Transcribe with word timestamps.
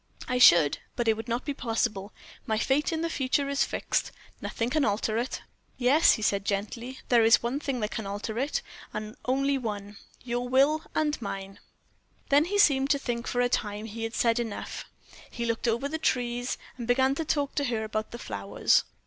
"I 0.27 0.39
should; 0.39 0.79
but 0.95 1.07
it 1.07 1.15
will 1.15 1.25
not 1.27 1.45
be 1.45 1.53
possible. 1.53 2.11
My 2.47 2.57
fate 2.57 2.91
in 2.91 3.01
the 3.01 3.07
future 3.11 3.47
is 3.49 3.63
fixed 3.63 4.11
nothing 4.41 4.71
can 4.71 4.83
alter 4.83 5.15
it." 5.19 5.43
"Yes," 5.77 6.13
he 6.13 6.23
said, 6.23 6.43
gently, 6.43 6.97
"there 7.09 7.23
is 7.23 7.43
one 7.43 7.59
thing 7.59 7.81
that 7.81 7.91
can 7.91 8.07
alter 8.07 8.39
it, 8.39 8.63
and 8.95 9.15
only 9.25 9.59
one 9.59 9.97
your 10.23 10.49
will 10.49 10.81
and 10.95 11.21
mine." 11.21 11.59
Then 12.29 12.45
he 12.45 12.57
seemed 12.57 12.89
to 12.89 12.97
think 12.97 13.27
that 13.27 13.31
for 13.31 13.41
a 13.41 13.47
time 13.49 13.85
he 13.85 14.01
had 14.01 14.15
said 14.15 14.39
enough. 14.39 14.85
He 15.29 15.45
looked 15.45 15.67
over 15.67 15.87
the 15.87 15.99
trees, 15.99 16.57
and 16.79 16.87
began 16.87 17.13
to 17.13 17.23
talk 17.23 17.53
to 17.53 17.65
her 17.65 17.83
about 17.83 18.09
the 18.09 18.17
flowers. 18.17 18.83